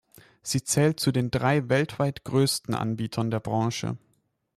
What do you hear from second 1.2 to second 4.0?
drei weltweit grössten Anbietern der Branche.